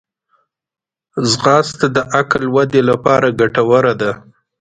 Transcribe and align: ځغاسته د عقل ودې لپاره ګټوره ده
ځغاسته 1.29 1.85
د 1.95 1.97
عقل 2.15 2.43
ودې 2.55 2.81
لپاره 2.89 3.27
ګټوره 3.39 3.93
ده 4.01 4.11